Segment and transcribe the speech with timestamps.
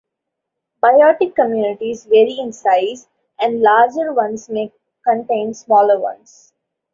[0.81, 3.07] Biotic communities vary in size,
[3.39, 4.73] and larger ones may
[5.07, 6.53] contain smaller ones.